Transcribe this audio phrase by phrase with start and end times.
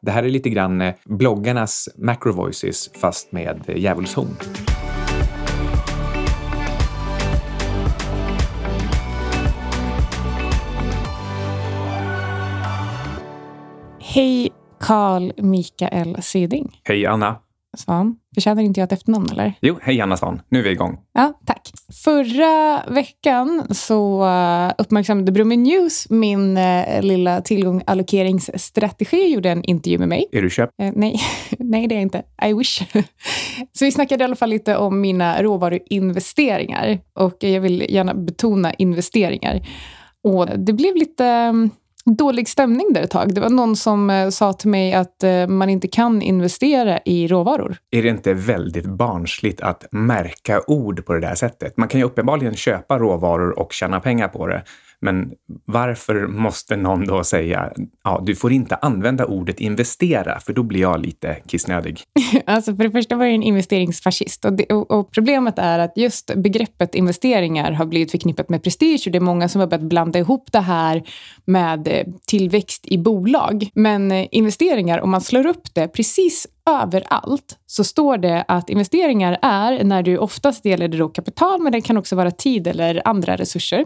[0.00, 4.36] Det här är lite grann eh, bloggarnas macro voices fast med eh, djävulshorn.
[14.00, 16.80] Hej Carl Mikael Syding.
[16.84, 17.47] Hej Anna!
[17.76, 18.16] Svan.
[18.34, 19.54] Förtjänar inte jag ett efternamn eller?
[19.60, 20.40] Jo, hej Anna Svan.
[20.48, 20.98] Nu är vi igång.
[21.12, 21.70] Ja, tack.
[22.04, 29.64] Förra veckan så uh, uppmärksammade Brummy News min uh, lilla tillgång allokeringsstrategi och gjorde en
[29.64, 30.26] intervju med mig.
[30.32, 30.72] Är du köpt?
[30.82, 31.20] Uh, nej.
[31.58, 32.22] nej, det är jag inte.
[32.46, 32.82] I wish.
[33.72, 38.74] så vi snackade i alla fall lite om mina råvaruinvesteringar och jag vill gärna betona
[38.74, 39.68] investeringar.
[40.24, 41.70] Och det blev lite um,
[42.16, 43.34] dålig stämning där ett tag.
[43.34, 47.28] Det var någon som eh, sa till mig att eh, man inte kan investera i
[47.28, 47.76] råvaror.
[47.90, 51.76] Är det inte väldigt barnsligt att märka ord på det där sättet?
[51.76, 54.62] Man kan ju uppenbarligen köpa råvaror och tjäna pengar på det.
[55.00, 55.32] Men
[55.64, 57.72] varför måste någon då säga
[58.04, 62.00] ja, du får inte använda ordet investera, för då blir jag lite kissnödig?
[62.46, 65.92] alltså för det första var jag en investeringsfascist och, det, och, och, problemet är att
[65.96, 69.88] just begreppet investeringar har blivit förknippat med prestige och det är många som har börjat
[69.88, 71.02] blanda ihop det här
[71.44, 73.70] med eh, tillväxt i bolag.
[73.74, 79.38] Men eh, investeringar, om man slår upp det precis överallt så står det att investeringar
[79.42, 83.36] är när du oftast delar det kapital, men det kan också vara tid eller andra
[83.36, 83.84] resurser.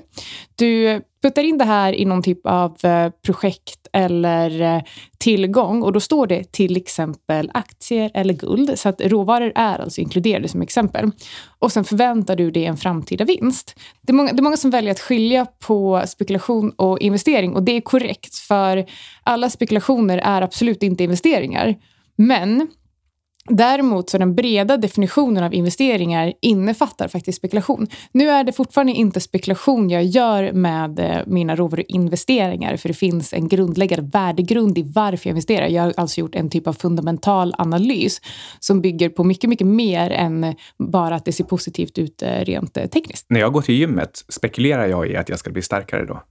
[0.55, 4.83] Du puttar in det här i någon typ av eh, projekt eller eh,
[5.19, 8.78] tillgång och då står det till exempel aktier eller guld.
[8.78, 11.11] Så att råvaror är alltså inkluderade som exempel.
[11.58, 13.80] Och sen förväntar du dig en framtida vinst.
[14.02, 17.62] Det är, många, det är många som väljer att skilja på spekulation och investering och
[17.62, 18.86] det är korrekt för
[19.22, 21.77] alla spekulationer är absolut inte investeringar.
[22.16, 22.68] Men
[23.48, 27.86] Däremot så den breda definitionen av investeringar innefattar faktiskt spekulation.
[28.12, 33.33] Nu är det fortfarande inte spekulation jag gör med eh, mina råvaruinvesteringar för det finns
[33.33, 35.68] en grundläggande värdegrund i varför jag investerar.
[35.68, 38.20] Jag har alltså gjort en typ av fundamental analys
[38.60, 42.77] som bygger på mycket, mycket mer än bara att det ser positivt ut eh, rent
[42.77, 43.27] eh, tekniskt.
[43.28, 46.22] När jag går till gymmet, spekulerar jag i att jag ska bli starkare då?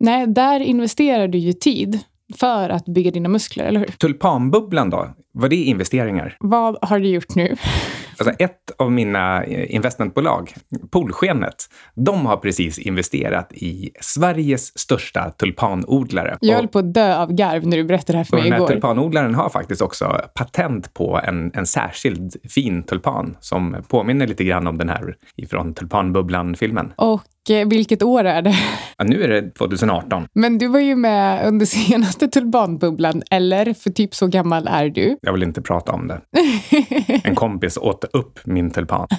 [0.00, 2.00] Nej, där investerar du ju tid
[2.36, 3.86] för att bygga dina muskler, eller hur?
[3.86, 5.08] Tulpanbubblan då?
[5.32, 6.36] Var det investeringar?
[6.40, 7.56] Vad har du gjort nu?
[8.18, 10.54] Alltså ett av mina eh, investmentbolag,
[10.90, 11.54] Polskenet,
[11.94, 16.36] de har precis investerat i Sveriges största tulpanodlare.
[16.40, 18.56] Jag höll på att dö av garv när du berättade det här för mig igår.
[18.56, 24.26] Den här tulpanodlaren har faktiskt också patent på en, en särskild fin tulpan som påminner
[24.26, 26.92] lite grann om den här ifrån Tulpanbubblan-filmen.
[26.96, 28.54] Och vilket år är det?
[28.98, 30.26] Ja, nu är det 2018.
[30.34, 33.74] Men du var ju med under senaste tulpanbubblan, eller?
[33.74, 35.16] För typ så gammal är du.
[35.22, 36.20] Jag vill inte prata om det.
[37.24, 39.08] En kompis åt upp min tulpan.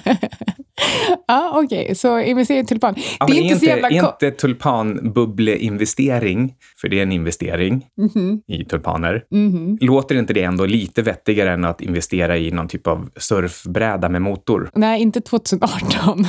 [1.26, 1.82] Ja, okej.
[1.82, 1.94] Okay.
[1.94, 2.94] Så investering i tulpan.
[3.18, 3.90] Ja, det är inte, så jävla...
[3.90, 8.40] inte tulpanbubbleinvestering, för det är en investering mm -hmm.
[8.46, 9.24] i tulpaner.
[9.32, 9.78] Mm -hmm.
[9.80, 14.22] Låter inte det ändå lite vettigare än att investera i någon typ av surfbräda med
[14.22, 14.70] motor?
[14.74, 16.26] Nej, inte 2018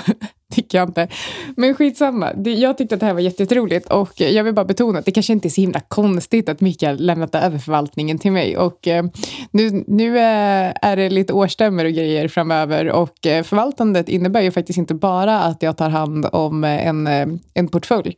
[0.52, 1.08] tycker jag inte.
[1.58, 2.34] Men skitsamma.
[2.44, 5.34] Jag tyckte att det här var jätteroligt och jag vill bara betona att det kanske
[5.34, 8.58] inte är så himla konstigt att Mikael lämnat över förvaltningen till mig.
[8.58, 9.06] Och eh,
[9.52, 14.52] nu, nu eh, är det lite årsstämmor och grejer framöver och eh, förvaltandet innebär ju
[14.52, 18.16] faktiskt inte bara att jag tar hand om eh, en, eh, en portfölj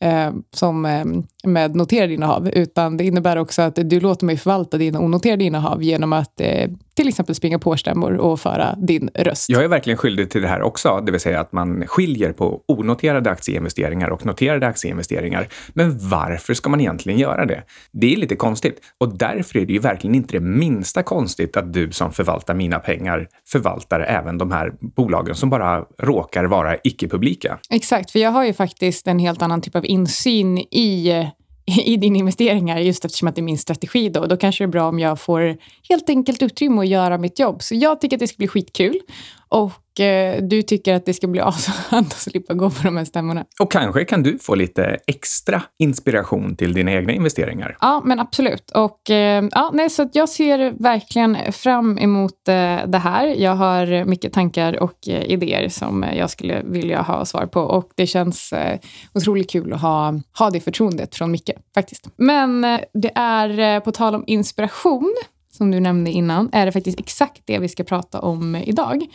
[0.00, 1.04] eh, som, eh,
[1.44, 5.82] med noterade innehav, utan det innebär också att du låter mig förvalta dina onoterade innehav
[5.82, 6.70] genom att eh,
[7.00, 9.50] till exempel springa på stämmor och föra din röst.
[9.50, 12.60] Jag är verkligen skyldig till det här också, det vill säga att man skiljer på
[12.68, 15.48] onoterade aktieinvesteringar och noterade aktieinvesteringar.
[15.68, 17.62] Men varför ska man egentligen göra det?
[17.92, 21.72] Det är lite konstigt och därför är det ju verkligen inte det minsta konstigt att
[21.72, 27.58] du som förvaltar mina pengar förvaltar även de här bolagen som bara råkar vara icke-publika.
[27.70, 31.29] Exakt, för jag har ju faktiskt en helt annan typ av insyn i
[31.78, 34.26] i dina investeringar just eftersom att det är min strategi då.
[34.26, 35.56] Då kanske det är bra om jag får
[35.88, 37.62] helt enkelt utrymme att göra mitt jobb.
[37.62, 39.00] Så jag tycker att det ska bli skitkul.
[39.48, 43.04] Och Eh, du tycker att det ska bli asskönt att slippa gå på de här
[43.04, 43.44] stämmorna.
[43.60, 47.76] Och kanske kan du få lite extra inspiration till dina egna investeringar.
[47.80, 48.70] Ja, men absolut.
[48.70, 53.26] Och, eh, ja, nej, så jag ser verkligen fram emot eh, det här.
[53.26, 58.06] Jag har mycket tankar och idéer som jag skulle vilja ha svar på och det
[58.06, 58.54] känns
[59.14, 62.08] otroligt kul att ha, ha det förtroendet från Micke faktiskt.
[62.16, 62.62] Men
[62.92, 65.14] det är på tal om inspiration
[65.60, 69.06] som du nämnde innan, är det faktiskt exakt det vi ska prata om idag.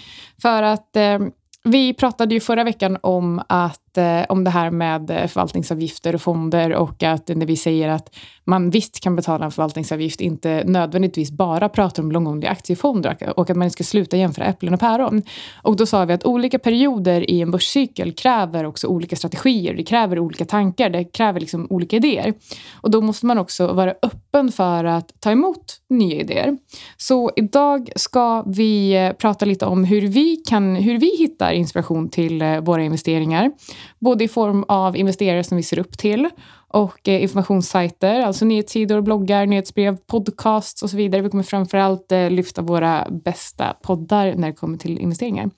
[0.41, 1.19] För att eh,
[1.63, 6.21] vi pratade ju förra veckan om att Eh, om det här med eh, förvaltningsavgifter och
[6.21, 11.31] fonder och att när vi säger att man visst kan betala en förvaltningsavgift, inte nödvändigtvis
[11.31, 15.21] bara pratar om långvariga aktiefonder och att man ska sluta jämföra äpplen och päron.
[15.61, 19.83] Och då sa vi att olika perioder i en börscykel kräver också olika strategier, det
[19.83, 22.33] kräver olika tankar, det kräver liksom olika idéer.
[22.73, 26.57] Och då måste man också vara öppen för att ta emot nya idéer.
[26.97, 32.09] Så idag ska vi eh, prata lite om hur vi, kan, hur vi hittar inspiration
[32.09, 33.51] till våra investeringar.
[33.99, 36.29] Både i form av investerare som vi ser upp till
[36.67, 41.21] och eh, informationssajter, alltså nyhetssidor, bloggar, nyhetsbrev, podcasts och så vidare.
[41.21, 45.49] Vi kommer framförallt eh, lyfta våra bästa poddar när det kommer till investeringar.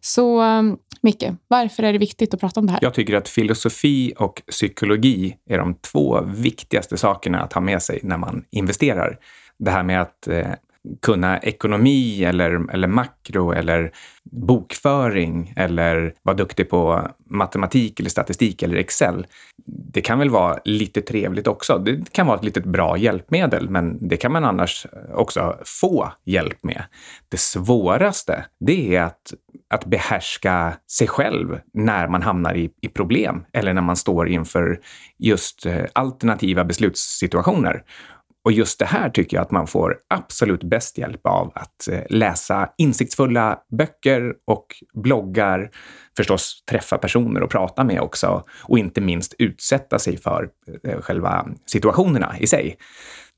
[0.00, 0.62] Så eh,
[1.02, 2.78] Micke, varför är det viktigt att prata om det här?
[2.82, 8.00] Jag tycker att filosofi och psykologi är de två viktigaste sakerna att ha med sig
[8.02, 9.18] när man investerar.
[9.58, 10.46] Det här med att eh,
[11.02, 13.92] kunna ekonomi eller, eller makro eller
[14.32, 19.26] bokföring eller vara duktig på matematik eller statistik eller Excel.
[19.66, 21.78] Det kan väl vara lite trevligt också.
[21.78, 26.62] Det kan vara ett litet bra hjälpmedel, men det kan man annars också få hjälp
[26.62, 26.82] med.
[27.28, 29.34] Det svåraste, det är att,
[29.70, 34.80] att behärska sig själv när man hamnar i, i problem eller när man står inför
[35.18, 37.82] just eh, alternativa beslutssituationer.
[38.44, 42.00] Och just det här tycker jag att man får absolut bäst hjälp av att eh,
[42.10, 45.70] läsa insiktsfulla böcker och bloggar,
[46.16, 50.48] förstås träffa personer och prata med också och inte minst utsätta sig för
[50.84, 52.76] eh, själva situationerna i sig.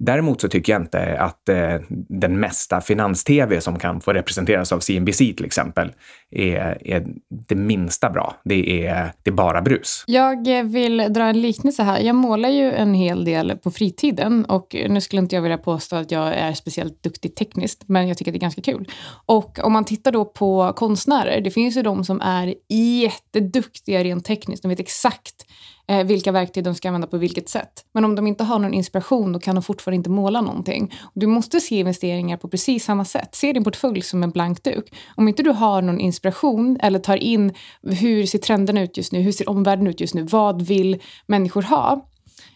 [0.05, 1.75] Däremot så tycker jag inte att eh,
[2.09, 5.93] den mesta finans-tv som kan få representeras av CNBC till exempel
[6.31, 7.07] är, är
[7.49, 8.37] det minsta bra.
[8.45, 10.05] Det är, det är bara brus.
[10.07, 12.01] Jag vill dra en liknelse här.
[12.01, 15.97] Jag målar ju en hel del på fritiden och nu skulle inte jag vilja påstå
[15.97, 18.89] att jag är speciellt duktig tekniskt, men jag tycker att det är ganska kul.
[19.27, 22.55] Och om man tittar då på konstnärer, det finns ju de som är
[23.03, 24.63] jätteduktiga rent tekniskt.
[24.63, 25.47] De vet exakt
[25.89, 27.85] eh, vilka verktyg de ska använda på vilket sätt.
[27.95, 30.95] Men om de inte har någon inspiration då kan de fortfarande inte måla någonting.
[31.15, 33.35] Du måste se investeringar på precis samma sätt.
[33.35, 34.95] Se din portfölj som en blank duk.
[35.17, 37.53] Om inte du har någon inspiration eller tar in
[37.83, 41.63] hur ser trenderna ut just nu, hur ser omvärlden ut just nu, vad vill människor
[41.63, 42.09] ha?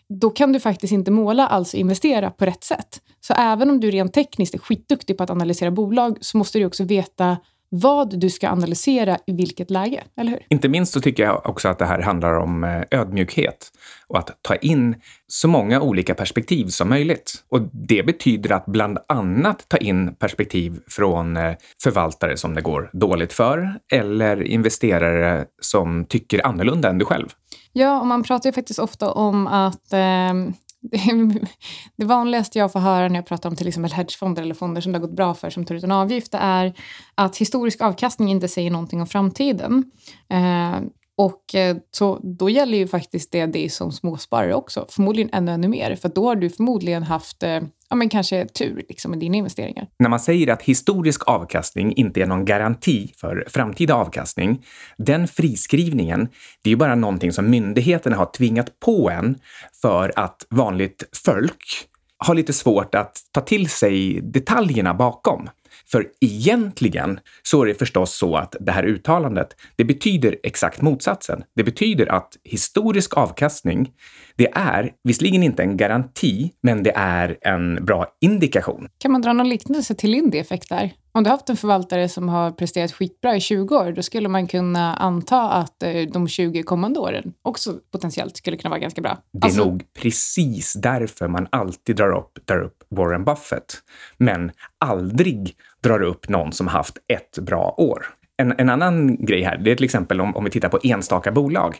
[0.09, 3.01] Då kan du faktiskt inte måla, alltså investera på rätt sätt.
[3.21, 6.67] Så även om du rent tekniskt är skitduktig på att analysera bolag så måste du
[6.67, 7.37] också veta
[7.69, 10.47] vad du ska analysera i vilket läge, eller hur?
[10.51, 13.73] Inte minst så tycker jag också att det här handlar om eh, ödmjukhet
[14.07, 14.95] och att ta in
[15.27, 17.45] så många olika perspektiv som möjligt.
[17.51, 22.91] Och det betyder att bland annat ta in perspektiv från eh, förvaltare som det går
[22.93, 27.29] dåligt för eller investerare som tycker annorlunda än du själv.
[27.73, 30.35] Ja, och man pratar ju faktiskt ofta om att eh,
[31.97, 34.93] det vanligaste jag får höra när jag pratar om till exempel hedgefonder eller fonder som
[34.93, 36.73] det har gått bra för som tar ut en avgift är
[37.15, 39.85] att historisk avkastning inte säger någonting om framtiden.
[40.29, 40.77] Eh,
[41.19, 45.69] och eh, så då gäller ju faktiskt det dig som småsparare också, förmodligen ännu, ännu
[45.69, 45.97] mer.
[45.97, 47.61] För då har du förmodligen haft eh,
[47.91, 49.87] ja, men kanske tur liksom, med dina investeringar.
[49.99, 54.65] När man säger att historisk avkastning inte är någon garanti för framtida avkastning,
[54.99, 56.29] den friskrivningen,
[56.63, 59.39] det är ju bara någonting som myndigheterna har tvingat på en
[59.83, 61.89] för att vanligt folk
[62.19, 65.49] har lite svårt att ta till sig detaljerna bakom.
[65.91, 71.43] För egentligen så är det förstås så att det här uttalandet, det betyder exakt motsatsen.
[71.57, 73.91] Det betyder att historisk avkastning,
[74.37, 78.89] det är visserligen inte en garanti, men det är en bra indikation.
[78.99, 80.93] Kan man dra någon liknelse till Lindy-effekt där?
[81.17, 84.47] Om du haft en förvaltare som har presterat skitbra i 20 år, då skulle man
[84.47, 89.19] kunna anta att eh, de 20 kommande åren också potentiellt skulle kunna vara ganska bra.
[89.33, 89.65] Det är alltså...
[89.65, 93.75] nog precis därför man alltid drar upp, drar upp Warren Buffett,
[94.17, 94.53] men
[94.85, 98.07] aldrig drar upp någon som haft ett bra år.
[98.37, 101.33] En, en annan grej här, det är till exempel om, om vi tittar på enstaka
[101.33, 101.77] bolag.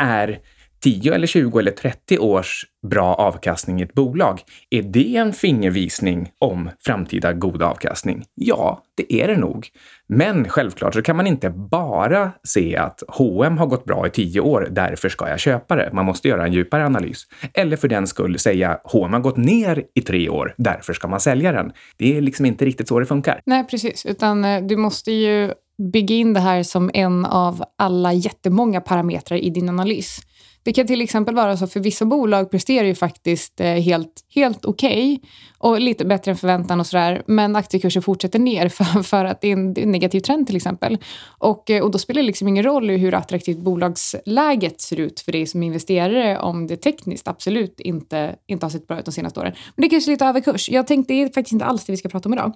[0.00, 0.40] Är
[0.84, 6.30] 10 eller 20 eller 30 års bra avkastning i ett bolag, är det en fingervisning
[6.38, 8.24] om framtida god avkastning?
[8.34, 9.68] Ja, det är det nog.
[10.06, 14.40] Men självklart så kan man inte bara se att H&M har gått bra i 10
[14.40, 15.90] år, därför ska jag köpa det.
[15.92, 17.22] Man måste göra en djupare analys.
[17.54, 21.20] Eller för den skull säga H&M har gått ner i tre år, därför ska man
[21.20, 21.72] sälja den.
[21.96, 23.40] Det är liksom inte riktigt så det funkar.
[23.46, 25.52] Nej, precis, utan eh, du måste ju
[25.92, 30.20] bygga in det här som en av alla jättemånga parametrar i din analys.
[30.64, 34.64] Det kan till exempel vara så för vissa bolag presterar ju faktiskt eh, helt, helt
[34.64, 35.28] okej okay,
[35.58, 37.22] och lite bättre än förväntan och sådär.
[37.26, 40.98] Men aktiekursen fortsätter ner för, för att det är en negativ trend till exempel.
[41.38, 45.32] Och, eh, och då spelar det liksom ingen roll hur attraktivt bolagsläget ser ut för
[45.32, 49.40] dig som investerare om det tekniskt absolut inte, inte har sett bra ut de senaste
[49.40, 49.52] åren.
[49.76, 50.68] Men det är kanske är lite överkurs.
[50.68, 52.52] Jag tänkte det är faktiskt inte alls det vi ska prata om idag.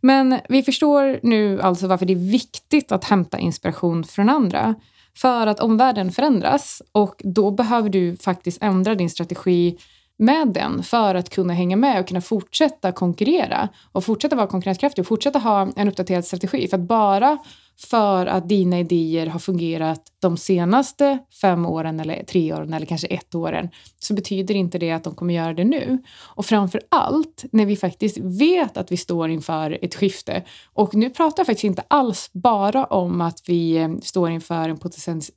[0.00, 4.74] Men vi förstår nu alltså varför det är viktigt att hämta inspiration från andra.
[5.16, 9.78] För att omvärlden förändras och då behöver du faktiskt ändra din strategi
[10.18, 15.02] med den för att kunna hänga med och kunna fortsätta konkurrera och fortsätta vara konkurrenskraftig
[15.02, 16.68] och fortsätta ha en uppdaterad strategi.
[16.68, 17.38] För att bara
[17.78, 23.06] för att dina idéer har fungerat de senaste fem åren eller tre åren eller kanske
[23.06, 26.02] ett åren så betyder inte det att de kommer göra det nu.
[26.18, 30.42] Och framför allt när vi faktiskt vet att vi står inför ett skifte.
[30.72, 34.78] Och nu pratar jag faktiskt inte alls bara om att vi eh, står inför en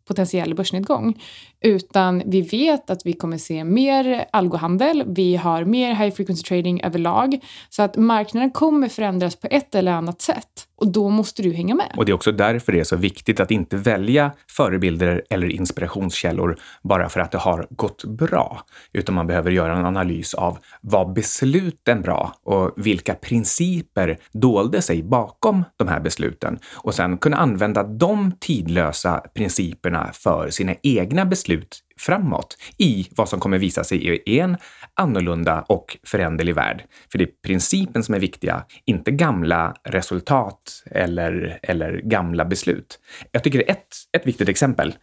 [0.06, 1.22] potentiell börsnedgång
[1.62, 5.04] utan vi vet att vi kommer se mer algohandel.
[5.08, 7.39] Vi har mer high frequency trading överlag
[7.70, 10.68] så att marknaden kommer förändras på ett eller annat sätt.
[10.77, 11.94] Och då måste du hänga med.
[11.98, 16.58] Och det är också därför det är så viktigt att inte välja förebilder eller inspirationskällor
[16.84, 18.62] bara för att det har gått bra,
[18.94, 25.03] utan man behöver göra en analys av var besluten bra och vilka principer dolde sig
[25.03, 31.85] bakom de här besluten och sen kunna använda de tidlösa principerna för sina egna beslut
[32.00, 34.58] framåt i vad som kommer visa sig i en
[34.94, 36.84] annorlunda och föränderlig värld.
[37.12, 43.00] För det är principen som är viktiga, inte gamla resultat eller, eller gamla beslut.
[43.32, 43.88] Jag tycker ett,
[44.18, 44.96] ett viktigt exempel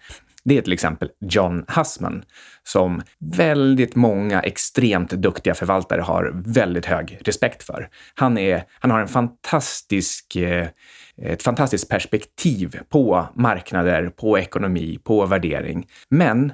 [0.44, 2.25] det är till exempel John Hussman
[2.62, 7.88] som väldigt många extremt duktiga förvaltare har väldigt hög respekt för.
[8.14, 10.68] Han, är, han har en fantastisk, eh,
[11.22, 15.87] ett fantastiskt perspektiv på marknader, på ekonomi, på värdering.
[16.08, 16.52] Men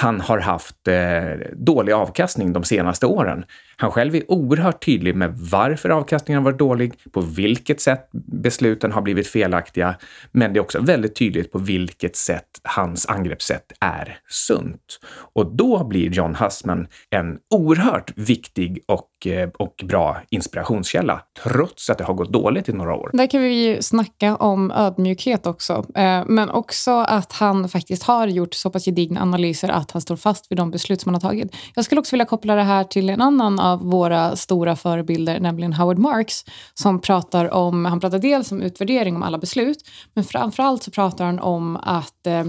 [0.00, 3.44] han har haft eh, dålig avkastning de senaste åren.
[3.80, 8.08] Han själv är oerhört tydlig med varför avkastningen har varit dålig, på vilket sätt
[8.42, 9.94] besluten har blivit felaktiga,
[10.32, 14.98] men det är också väldigt tydligt på vilket sätt hans angreppssätt är sunt.
[15.34, 21.98] Och då blir John Hussman en oerhört viktig och, eh, och bra inspirationskälla, trots att
[21.98, 23.10] det har gått dåligt i några år.
[23.12, 28.26] Där kan vi ju snacka om ödmjukhet också, eh, men också att han faktiskt har
[28.26, 31.30] gjort så pass gedigna analyser att han står fast vid de beslut som han har
[31.30, 31.56] tagit.
[31.74, 35.72] Jag skulle också vilja koppla det här till en annan av våra stora förebilder, nämligen
[35.72, 39.78] Howard Marks, som pratar om, han pratar dels om utvärdering om alla beslut,
[40.14, 42.44] men framförallt så pratar han om att eh,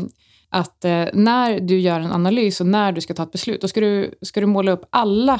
[0.54, 3.68] att eh, när du gör en analys och när du ska ta ett beslut, då
[3.68, 5.40] ska du, ska du måla upp alla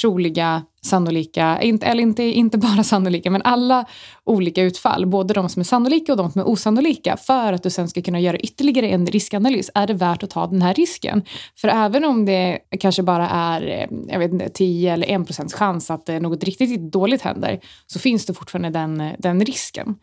[0.00, 3.84] troliga, sannolika, inte, eller inte, inte bara sannolika, men alla
[4.24, 7.70] olika utfall, både de som är sannolika och de som är osannolika, för att du
[7.70, 9.70] sen ska kunna göra ytterligare en riskanalys.
[9.74, 11.22] Är det värt att ta den här risken?
[11.56, 15.54] För även om det kanske bara är eh, jag vet inte, 10 eller 1 procents
[15.54, 19.94] chans att eh, något riktigt dåligt händer, så finns det fortfarande den, eh, den risken.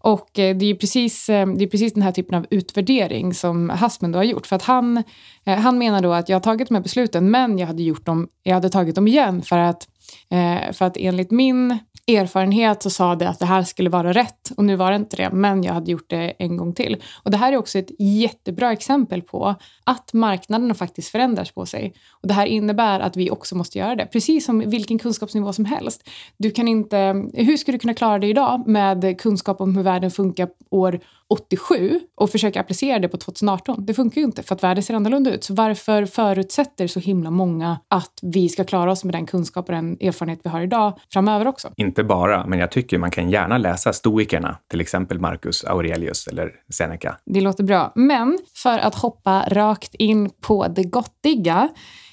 [0.00, 4.18] Och det är precis, det är precis den här typen av utvärdering som Hasmen då
[4.18, 4.46] har gjort.
[4.46, 5.02] För att han,
[5.44, 8.28] han menar då att jag har tagit de här besluten men jag hade, gjort dem,
[8.42, 9.88] jag hade tagit dem igen för att,
[10.30, 14.50] Eh, för att enligt min erfarenhet så sa det att det här skulle vara rätt
[14.56, 17.02] och nu var det inte det, men jag hade gjort det en gång till.
[17.22, 21.94] Och det här är också ett jättebra exempel på att marknaden faktiskt förändras på sig.
[22.10, 25.64] Och det här innebär att vi också måste göra det, precis som vilken kunskapsnivå som
[25.64, 26.08] helst.
[26.36, 26.96] Du kan inte,
[27.34, 32.00] hur ska du kunna klara dig idag med kunskap om hur världen funkar år 87
[32.16, 33.86] och försöka applicera det på 2018.
[33.86, 35.44] Det funkar ju inte för att världen ser annorlunda ut.
[35.44, 39.74] Så varför förutsätter så himla många att vi ska klara oss med den kunskap och
[39.74, 41.68] den erfarenhet vi har idag framöver också?
[41.76, 46.52] Inte bara, men jag tycker man kan gärna läsa stoikerna, till exempel Marcus Aurelius eller
[46.72, 47.16] Seneca.
[47.26, 47.92] Det låter bra.
[47.94, 51.68] Men för att hoppa rakt in på det gottiga.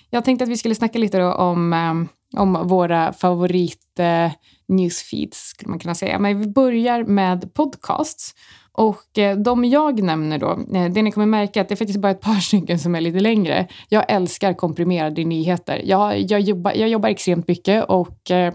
[0.09, 4.31] Jag tänkte att vi skulle snacka lite om, eh, om våra favorit eh,
[4.67, 6.19] newsfeeds, skulle man kunna säga.
[6.19, 8.35] Men vi börjar med podcasts.
[8.77, 11.99] Och eh, de jag nämner då, eh, det ni kommer märka att det är faktiskt
[11.99, 13.67] bara ett par stycken som är lite längre.
[13.89, 15.81] Jag älskar komprimerade nyheter.
[15.85, 18.53] Jag, jag, jobbar, jag jobbar extremt mycket och eh,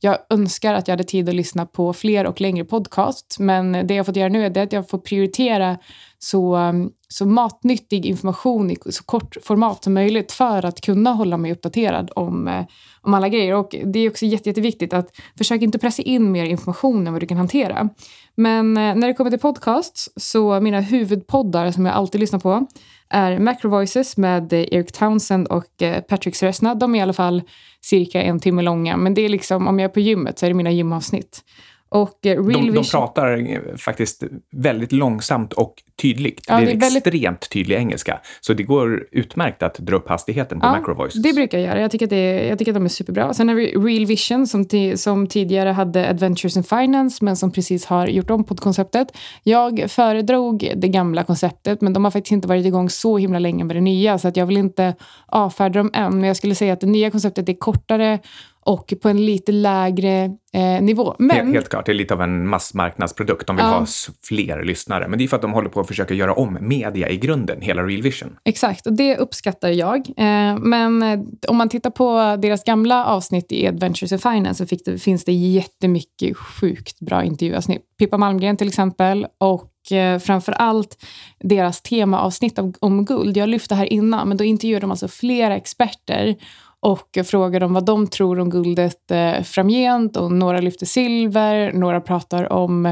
[0.00, 3.94] jag önskar att jag hade tid att lyssna på fler och längre podcast, Men det
[3.94, 5.78] jag fått göra nu är att jag får prioritera
[6.18, 11.36] så, mm, så matnyttig information i så kort format som möjligt för att kunna hålla
[11.36, 12.64] mig uppdaterad om, eh,
[13.00, 13.54] om alla grejer.
[13.54, 17.22] Och det är också jätte, jätteviktigt att försöka inte pressa in mer information än vad
[17.22, 17.88] du kan hantera.
[18.34, 22.66] Men eh, när det kommer till podcasts så mina huvudpoddar som jag alltid lyssnar på
[23.08, 26.74] är Macro Voices med eh, Eric Townsend och Patrick Sresna.
[26.74, 27.42] De är i alla fall
[27.80, 30.50] cirka en timme långa, men det är liksom om jag är på gymmet så är
[30.50, 31.44] det mina gymavsnitt.
[31.92, 36.40] Och eh, Real de, de pratar faktiskt väldigt långsamt och tydligt.
[36.48, 37.06] Ja, det är, det är väldigt...
[37.06, 38.20] extremt tydlig engelska.
[38.40, 41.14] Så det går utmärkt att dra upp hastigheten på ja, Macrovoice.
[41.14, 41.80] Det brukar jag göra.
[41.80, 43.34] Jag tycker att, det, jag tycker att de är superbra.
[43.34, 47.86] Sen har vi Real Vision som, som tidigare hade Adventures in Finance men som precis
[47.86, 49.08] har gjort om på konceptet.
[49.42, 53.64] Jag föredrog det gamla konceptet men de har faktiskt inte varit igång så himla länge
[53.64, 54.94] med det nya så att jag vill inte
[55.26, 56.14] avfärda dem än.
[56.14, 58.18] Men jag skulle säga att det nya konceptet är kortare
[58.64, 61.14] och på en lite lägre eh, nivå.
[61.18, 63.46] Men, helt, helt, klart, det är lite av en massmarknadsprodukt.
[63.46, 63.70] De vill ja.
[63.70, 63.86] ha
[64.28, 65.08] fler lyssnare.
[65.08, 67.60] Men det är för att de håller på att försöka göra om media i grunden,
[67.60, 68.36] hela Real Vision.
[68.44, 70.08] Exakt, och det uppskattar jag.
[70.08, 74.76] Eh, men eh, om man tittar på deras gamla avsnitt i Adventures in Finance så
[74.84, 77.82] det, finns det jättemycket sjukt bra intervjuavsnitt.
[77.98, 81.04] Pippa Malmgren till exempel och eh, framför allt
[81.40, 83.36] deras temaavsnitt om guld.
[83.36, 86.36] Jag lyfte här innan, men då intervjuade de alltså flera experter
[86.82, 90.16] och frågade om vad de tror om guldet eh, framgent.
[90.16, 92.86] Och några lyfter silver, några pratar om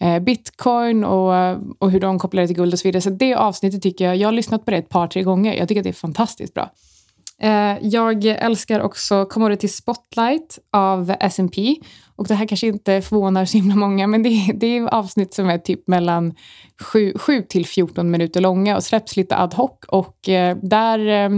[0.00, 3.00] eh, bitcoin och, och hur de kopplar det till guld och så vidare.
[3.00, 5.54] Så det avsnittet tycker jag, jag har lyssnat på det ett par, tre gånger.
[5.54, 6.70] Jag tycker att det är fantastiskt bra.
[7.40, 11.76] Eh, jag älskar också Commodity Spotlight av S&P
[12.16, 15.34] och det här kanske inte förvånar så himla många, men det är, det är avsnitt
[15.34, 16.34] som är typ mellan
[16.80, 19.70] 7, 7 till 14 minuter långa och släpps lite ad hoc.
[19.88, 21.30] Och eh, där eh,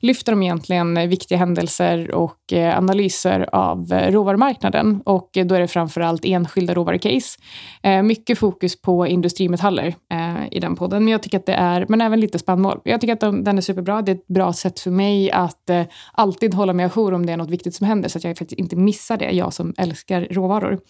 [0.00, 5.02] lyfter de egentligen viktiga händelser och eh, analyser av eh, råvarumarknaden.
[5.04, 7.38] Och eh, då är det framför allt enskilda råvarucase.
[7.82, 11.86] Eh, mycket fokus på industrimetaller eh, i den podden, men jag tycker att det är,
[11.88, 12.80] men även lite spannmål.
[12.84, 14.02] Jag tycker att de, den är superbra.
[14.02, 17.32] Det är ett bra sätt för mig att eh, alltid hålla mig ajour om det
[17.32, 20.09] är något viktigt som händer, så att jag faktiskt inte missar det, jag som älskar
[20.10, 20.80] älskar råvaror.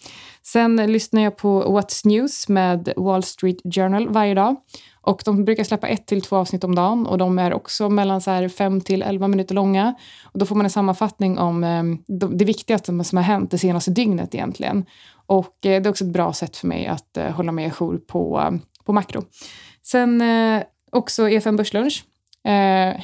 [0.43, 4.55] Sen lyssnar jag på What's News med Wall Street Journal varje dag.
[5.01, 8.21] Och de brukar släppa ett till två avsnitt om dagen och de är också mellan
[8.21, 9.95] så här fem till elva minuter långa.
[10.23, 11.83] Och då får man en sammanfattning om eh,
[12.29, 14.85] det viktigaste som har hänt det senaste dygnet egentligen.
[15.25, 17.97] Och eh, det är också ett bra sätt för mig att eh, hålla mig ajour
[17.97, 18.51] på,
[18.85, 19.23] på makro.
[19.83, 22.03] Sen eh, också EFN Börslunch
[22.43, 22.95] Eh,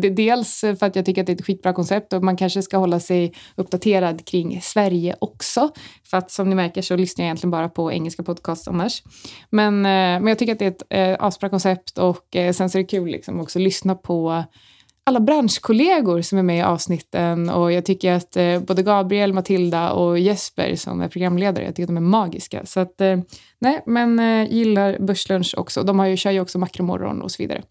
[0.10, 2.76] dels för att jag tycker att det är ett skitbra koncept och man kanske ska
[2.76, 5.70] hålla sig uppdaterad kring Sverige också.
[6.04, 9.02] För att som ni märker så lyssnar jag egentligen bara på engelska podcasts annars.
[9.50, 12.70] Men, eh, men jag tycker att det är ett eh, asbra koncept och eh, sen
[12.70, 14.44] så är det kul liksom också att lyssna på
[15.04, 19.92] alla branschkollegor som är med i avsnitten och jag tycker att eh, både Gabriel, Matilda
[19.92, 22.66] och Jesper som är programledare, jag tycker att de är magiska.
[22.66, 23.18] Så att, eh,
[23.58, 25.82] nej, men eh, gillar Börslunch också.
[25.82, 27.62] De har ju, kör ju också Makromorgon och så vidare.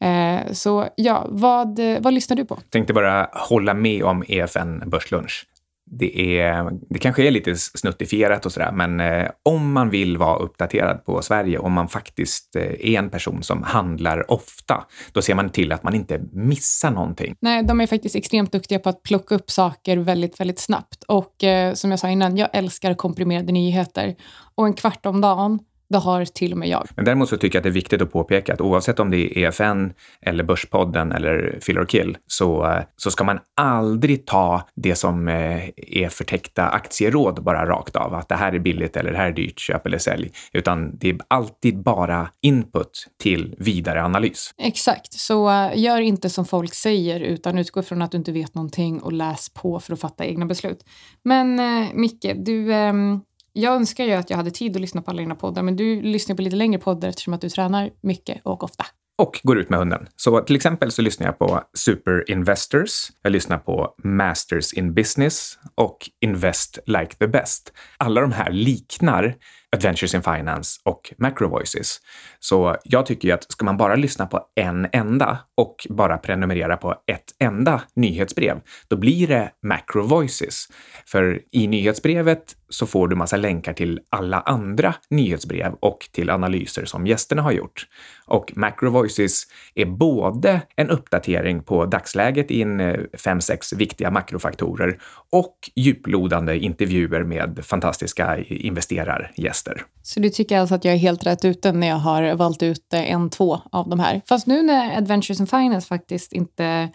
[0.00, 2.58] Eh, så ja, vad, vad lyssnar du på?
[2.70, 5.46] Tänkte bara hålla med om EFN Börslunch.
[5.90, 10.38] Det, är, det kanske är lite snuttifierat och sådär, men eh, om man vill vara
[10.38, 15.34] uppdaterad på Sverige, om man faktiskt eh, är en person som handlar ofta, då ser
[15.34, 17.34] man till att man inte missar någonting.
[17.40, 21.02] Nej, de är faktiskt extremt duktiga på att plocka upp saker väldigt, väldigt snabbt.
[21.02, 24.14] Och eh, som jag sa innan, jag älskar komprimerade nyheter.
[24.54, 25.58] Och en kvart om dagen
[25.88, 26.86] det har till och med jag.
[26.96, 29.16] Men däremot så tycker jag att det är viktigt att påpeka att oavsett om det
[29.18, 34.94] är EFN eller Börspodden eller Fill or Kill så, så ska man aldrig ta det
[34.94, 38.14] som eh, är förtäckta aktieråd bara rakt av.
[38.14, 40.30] Att det här är billigt eller det här är dyrt, köp eller sälj.
[40.52, 44.50] Utan det är alltid bara input till vidare analys.
[44.58, 48.54] Exakt, så uh, gör inte som folk säger utan utgå från att du inte vet
[48.54, 50.84] någonting och läs på för att fatta egna beslut.
[51.24, 51.60] Men
[51.94, 55.34] Micke, du um jag önskar ju att jag hade tid att lyssna på alla dina
[55.34, 58.86] poddar, men du lyssnar på lite längre poddar eftersom att du tränar mycket och ofta.
[59.18, 60.08] Och går ut med hunden.
[60.16, 65.58] Så till exempel så lyssnar jag på Super Investors, jag lyssnar på Masters in Business
[65.74, 67.72] och Invest Like the Best.
[67.96, 69.36] Alla de här liknar
[69.76, 72.00] Adventures in Finance och Macro Voices.
[72.38, 76.76] Så jag tycker ju att ska man bara lyssna på en enda och bara prenumerera
[76.76, 80.66] på ett enda nyhetsbrev, då blir det Macro Voices.
[81.06, 86.84] För i nyhetsbrevet så får du massa länkar till alla andra nyhetsbrev och till analyser
[86.84, 87.86] som gästerna har gjort.
[88.26, 89.42] Och Macro Voices
[89.74, 94.98] är både en uppdatering på dagsläget i en eh, fem, sex viktiga makrofaktorer
[95.30, 99.57] och djuplodande intervjuer med fantastiska investerargäster.
[100.02, 102.92] Så du tycker alltså att jag är helt rätt ute när jag har valt ut
[102.92, 104.22] eh, en, två av de här?
[104.28, 106.88] Fast nu när Adventures in Finance faktiskt inte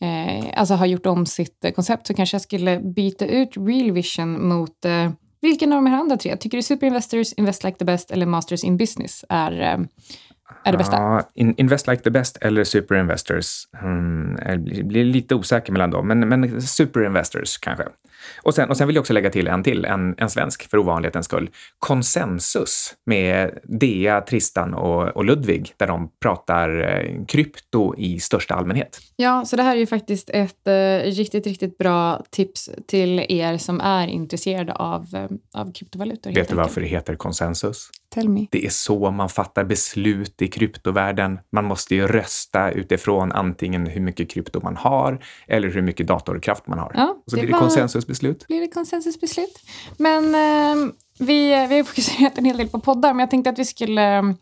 [0.00, 3.92] eh, alltså har gjort om sitt eh, koncept så kanske jag skulle byta ut Real
[3.92, 6.36] Vision mot eh, vilken av de här andra tre?
[6.36, 9.78] Tycker du Super Investors, Invest Like the Best eller Masters in Business är eh,
[10.64, 10.96] är det bästa?
[10.96, 13.68] Ja, in, invest like the best eller super investors.
[13.82, 17.84] Mm, jag blir lite osäker mellan dem, men, men super investors kanske.
[18.42, 20.78] Och sen, och sen vill jag också lägga till en till, en, en svensk för
[20.78, 21.50] ovanlighetens skull.
[21.78, 28.98] Konsensus med Dea, Tristan och, och Ludvig där de pratar eh, krypto i största allmänhet.
[29.16, 33.58] Ja, så det här är ju faktiskt ett eh, riktigt, riktigt bra tips till er
[33.58, 36.32] som är intresserade av, eh, av kryptovalutor.
[36.32, 37.90] Vet du varför det heter konsensus?
[38.08, 38.46] Tell me.
[38.50, 41.38] Det är så man fattar beslut i kryptovärlden.
[41.52, 46.66] Man måste ju rösta utifrån antingen hur mycket krypto man har eller hur mycket datorkraft
[46.66, 46.92] man har.
[46.94, 48.46] Ja, så det blir det konsensusbeslut.
[48.46, 49.58] Blir det konsensusbeslut.
[49.96, 53.58] Men eh, vi, vi har fokuserat en hel del på poddar, men jag tänkte att
[53.58, 54.34] vi skulle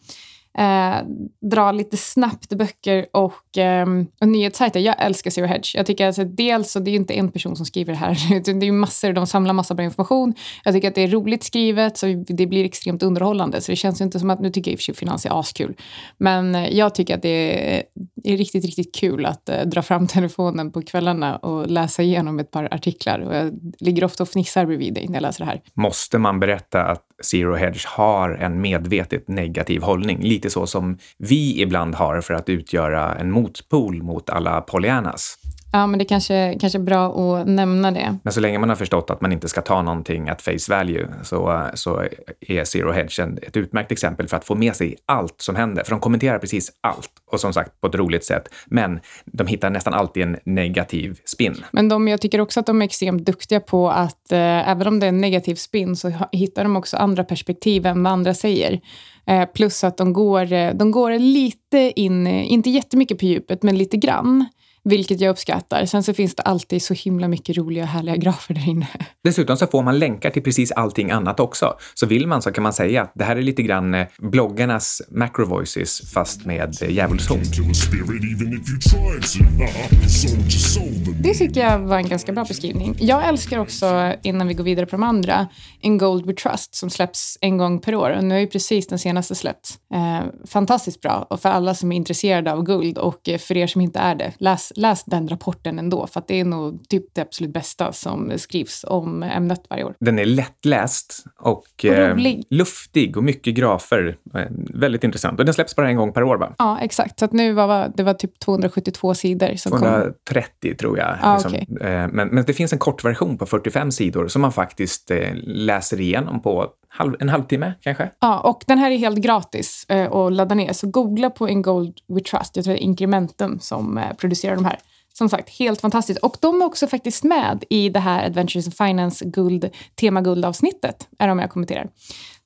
[0.58, 1.06] eh,
[1.50, 3.86] dra lite snabbt böcker och, eh,
[4.20, 4.80] och nyhetssajter.
[4.80, 5.76] Jag älskar Zero Hedge.
[5.76, 8.14] Jag tycker alltså dels, så det är inte en person som skriver det här,
[8.60, 10.34] det är massor, de samlar massa bra information.
[10.64, 13.60] Jag tycker att det är roligt skrivet, så det blir extremt underhållande.
[13.60, 15.40] Så det känns inte som att, nu tycker jag i och för sig finans är
[15.40, 15.76] askul,
[16.18, 17.82] men eh, jag tycker att det är,
[18.24, 22.50] är riktigt, riktigt kul att eh, dra fram telefonen på kvällarna och läsa igenom ett
[22.50, 23.18] par artiklar.
[23.18, 25.60] Och jag ligger ofta och fnissar bredvid dig när jag läser det här.
[25.74, 30.22] Måste man berätta att Zero Hedge har en medvetet negativ hållning?
[30.22, 35.38] Lite så som vi ibland har för att utgöra en motpol mot alla Pollyannas.
[35.74, 38.18] Ja, men det kanske, kanske är bra att nämna det.
[38.22, 41.08] Men så länge man har förstått att man inte ska ta någonting at face value
[41.22, 42.02] så, så
[42.40, 45.84] är Zero Hedge ett utmärkt exempel för att få med sig allt som händer.
[45.84, 48.48] För de kommenterar precis allt och som sagt på ett roligt sätt.
[48.66, 51.64] Men de hittar nästan alltid en negativ spin.
[51.72, 55.00] Men de, jag tycker också att de är extremt duktiga på att eh, även om
[55.00, 58.80] det är en negativ spin så hittar de också andra perspektiv än vad andra säger.
[59.26, 63.78] Eh, plus att de går, eh, de går lite in, inte jättemycket på djupet, men
[63.78, 64.46] lite grann
[64.84, 65.86] vilket jag uppskattar.
[65.86, 68.88] Sen så finns det alltid så himla mycket roliga och härliga grafer där inne.
[69.24, 71.74] Dessutom så får man länkar till precis allting annat också.
[71.94, 75.02] Så vill man så kan man säga att det här är lite grann eh, bloggarnas
[75.10, 77.42] macro voices fast med djävulshorn.
[81.20, 82.96] Det tycker jag var en ganska bra beskrivning.
[82.98, 85.48] Jag älskar också, innan vi går vidare på de andra,
[85.80, 88.10] En Gold We Trust som släpps en gång per år.
[88.10, 89.78] Och nu är ju precis den senaste släppts.
[89.94, 93.80] Eh, fantastiskt bra och för alla som är intresserade av guld och för er som
[93.80, 97.20] inte är det, läs läs, den rapporten ändå, för att det är nog typ det
[97.20, 99.94] absolut bästa som skrivs om ämnet varje år.
[100.00, 102.16] Den är lättläst och, eh,
[102.50, 104.16] luftig och mycket grafer.
[104.34, 104.40] Eh,
[104.74, 105.38] väldigt intressant.
[105.38, 106.54] Och den släpps bara en gång per år, va?
[106.58, 107.18] Ja, exakt.
[107.18, 109.56] Så nu var det var typ 272 sidor.
[109.56, 110.76] Som 230 kom.
[110.76, 110.91] tror jag.
[111.00, 111.52] Ah, liksom.
[111.52, 111.88] okay.
[111.88, 116.00] eh, men, men det finns en kortversion på 45 sidor som man faktiskt eh, läser
[116.00, 118.10] igenom på halv, en halvtimme kanske.
[118.20, 120.72] Ja, och den här är helt gratis eh, att ladda ner.
[120.72, 122.56] Så googla på In Gold We Trust.
[122.56, 124.78] Jag tror det är Incrementum som eh, producerar de här.
[125.14, 126.20] Som sagt, helt fantastiskt.
[126.20, 131.08] Och de är också faktiskt med i det här Adventures in Finance guld, tema guld-avsnittet,
[131.18, 131.88] är de jag kommenterar.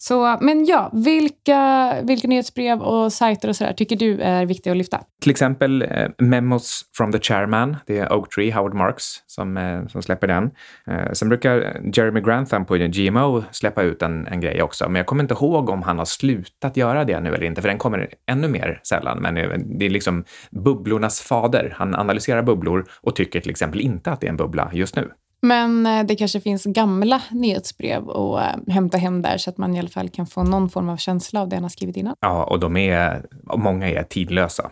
[0.09, 4.77] Så, men ja, vilka, vilka nyhetsbrev och sajter och sådär tycker du är viktiga att
[4.77, 5.01] lyfta?
[5.23, 7.77] Till exempel eh, Memos from the Chairman.
[7.87, 10.51] Det är Oak Tree, Howard Marks, som, eh, som släpper den.
[10.87, 15.07] Eh, sen brukar Jeremy Grantham på GMO släppa ut en, en grej också, men jag
[15.07, 18.09] kommer inte ihåg om han har slutat göra det nu eller inte, för den kommer
[18.27, 19.19] ännu mer sällan.
[19.19, 21.75] Men eh, det är liksom bubblornas fader.
[21.77, 25.11] Han analyserar bubblor och tycker till exempel inte att det är en bubbla just nu.
[25.47, 29.75] Men eh, det kanske finns gamla nyhetsbrev att eh, hämta hem där så att man
[29.75, 32.15] i alla fall kan få någon form av känsla av det han har skrivit innan.
[32.21, 34.71] Ja, och de är, många är tidlösa.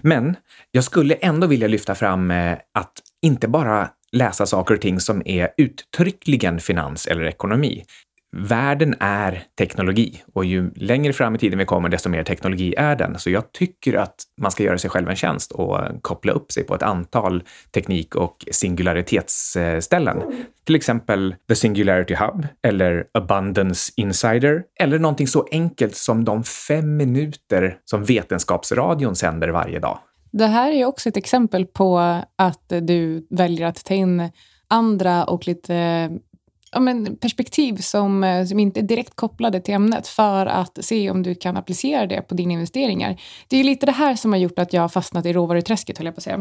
[0.00, 0.36] Men
[0.70, 5.22] jag skulle ändå vilja lyfta fram eh, att inte bara läsa saker och ting som
[5.24, 7.84] är uttryckligen finans eller ekonomi
[8.36, 12.96] världen är teknologi och ju längre fram i tiden vi kommer, desto mer teknologi är
[12.96, 13.18] den.
[13.18, 16.64] Så jag tycker att man ska göra sig själv en tjänst och koppla upp sig
[16.64, 20.22] på ett antal teknik och singularitetsställen.
[20.64, 26.96] Till exempel The Singularity Hub eller Abundance Insider eller någonting så enkelt som de fem
[26.96, 29.98] minuter som Vetenskapsradion sänder varje dag.
[30.30, 31.98] Det här är också ett exempel på
[32.36, 34.30] att du väljer att ta in
[34.68, 36.10] andra och lite eh,
[36.72, 41.10] ja, men perspektiv som, eh, som inte är direkt kopplade till ämnet för att se
[41.10, 43.20] om du kan applicera det på dina investeringar.
[43.48, 46.06] Det är lite det här som har gjort att jag har fastnat i råvaruträsket, höll
[46.06, 46.38] jag på att säga.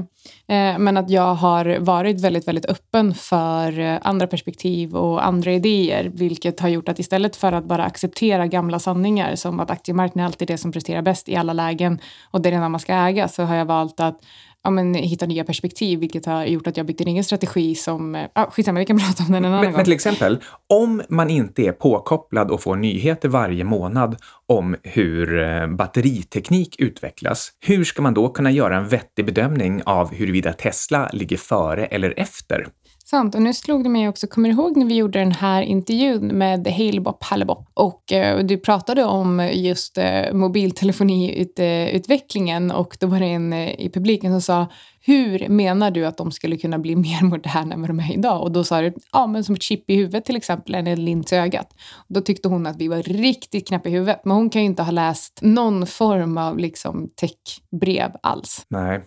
[0.48, 5.54] Eh, men att jag har varit väldigt, väldigt öppen för eh, andra perspektiv och andra
[5.54, 10.26] idéer, vilket har gjort att istället för att bara acceptera gamla sanningar som att aktiemarknaden
[10.26, 12.00] alltid är det som presterar bäst i alla lägen
[12.32, 14.20] och det är det enda man ska äga, så har jag valt att
[14.64, 18.28] ja, men, hitta nya perspektiv, vilket har gjort att jag byggt en egen strategi som...
[18.36, 19.76] Ja, skitsamma, vi kan prata om den en annan men, gång.
[19.76, 25.44] Men till exempel, om man inte är påkopplad och får nyheter varje månad om hur
[25.44, 31.10] eh, batteriteknik utvecklas, hur ska man då kunna göra en vettig bedömning av huruvida Tesla
[31.14, 32.68] ligger före eller efter?
[33.12, 33.36] Sant.
[33.36, 36.28] Och nu slog det mig också, kommer du ihåg när vi gjorde den här intervjun
[36.28, 43.26] med Halebop Hallebop och eh, du pratade om just eh, mobiltelefoniutvecklingen och då var det
[43.26, 44.68] en eh, i publiken som sa
[45.02, 48.42] hur menar du att de skulle kunna bli mer moderna än vad de är idag?
[48.42, 51.06] Och då sa du, ja men som ett chip i huvudet till exempel, eller en
[51.06, 51.74] lins i ögat.
[51.96, 54.66] Och då tyckte hon att vi var riktigt knäppa i huvudet, men hon kan ju
[54.66, 58.66] inte ha läst någon form av liksom techbrev alls.
[58.68, 59.02] Nej.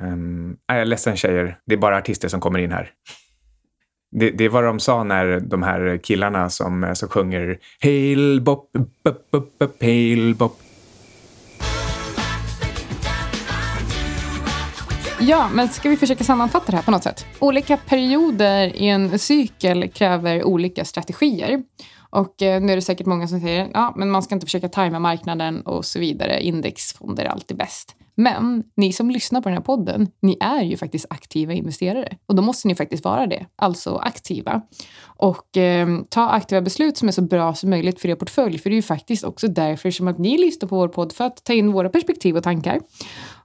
[0.00, 2.92] Um, jag är ledsen tjejer, det är bara artister som kommer in här.
[4.10, 8.72] Det, det var de sa när de här killarna som, eh, som sjunger Hail bop,
[9.04, 10.60] bop, bop, bop, hail bop.
[15.20, 17.26] Ja, men ska vi försöka sammanfatta det här på något sätt?
[17.38, 21.62] Olika perioder i en cykel kräver olika strategier.
[22.10, 24.68] Och eh, nu är det säkert många som säger ja, men man ska inte försöka
[24.68, 26.42] tajma marknaden och så vidare.
[26.42, 27.96] Indexfonder är alltid bäst.
[28.18, 32.16] Men ni som lyssnar på den här podden, ni är ju faktiskt aktiva investerare.
[32.26, 34.62] Och då måste ni faktiskt vara det, alltså aktiva.
[35.04, 38.58] Och eh, ta aktiva beslut som är så bra som möjligt för er portfölj.
[38.58, 41.24] För det är ju faktiskt också därför som att ni lyssnar på vår podd, för
[41.24, 42.80] att ta in våra perspektiv och tankar.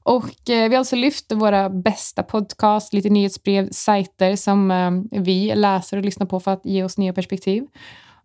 [0.03, 5.55] Och eh, vi har alltså lyft våra bästa podcast, lite nyhetsbrev, sajter som eh, vi
[5.55, 7.63] läser och lyssnar på för att ge oss nya perspektiv.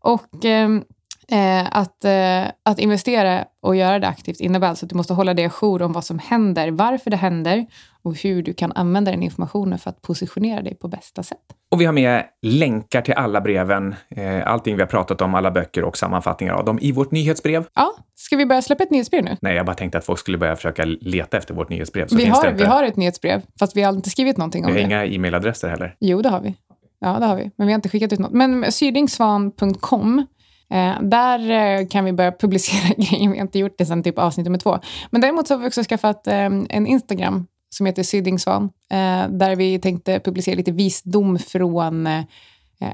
[0.00, 0.84] Och ehm,
[1.32, 5.34] eh, att, eh, att investera och göra det aktivt innebär alltså att du måste hålla
[5.34, 7.66] dig ajour om vad som händer, varför det händer
[8.02, 11.38] och hur du kan använda den informationen för att positionera dig på bästa sätt.
[11.70, 15.50] Och vi har med länkar till alla breven, eh, allting vi har pratat om, alla
[15.50, 17.64] böcker och sammanfattningar av dem i vårt nyhetsbrev.
[17.74, 19.36] Ja, ska vi börja släppa ett nyhetsbrev nu?
[19.40, 22.08] Nej, jag bara tänkte att folk skulle börja försöka leta efter vårt nyhetsbrev.
[22.10, 24.76] vi, har, vi har ett nyhetsbrev, fast vi har inte skrivit någonting om det.
[24.76, 25.96] Vi har inga e-mailadresser heller.
[26.00, 26.54] Jo, det har vi.
[26.98, 27.50] Ja, det har vi.
[27.56, 28.32] Men vi har inte skickat ut något.
[28.32, 30.26] Men sydingsvan.com
[30.70, 33.30] Eh, där eh, kan vi börja publicera grejer.
[33.30, 34.78] Vi har inte gjort det sedan typ avsnitt nummer två.
[35.10, 38.64] Men däremot så har vi också skaffat eh, en Instagram som heter Syddingsvan.
[38.90, 42.20] Eh, där vi tänkte publicera lite visdom från eh,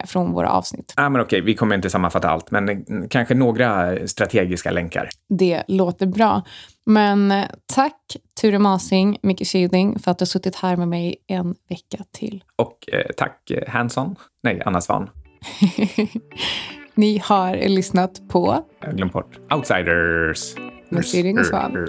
[0.04, 0.92] från våra avsnitt.
[0.96, 2.76] Ah, men okej, vi kommer inte sammanfatta allt, men eh,
[3.10, 5.08] kanske några strategiska länkar.
[5.28, 6.42] Det låter bra.
[6.86, 11.54] Men tack Ture Masing, Micke Kyding, för att du har suttit här med mig en
[11.68, 12.44] vecka till.
[12.56, 15.10] Och eh, tack Hanson, nej, Anna Svan.
[16.94, 18.64] Ni har lyssnat på...
[18.80, 19.38] Jag glömde bort.
[19.54, 20.54] Outsiders.
[20.88, 21.88] Med Siri och Svan.